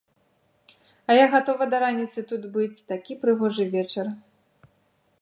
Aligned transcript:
А 1.09 1.17
я 1.17 1.25
гатова 1.35 1.67
да 1.75 1.83
раніцы 1.85 2.19
тут 2.33 2.43
быць, 2.57 2.83
такі 2.93 3.13
прыгожы 3.27 3.63
вечар. 3.77 4.07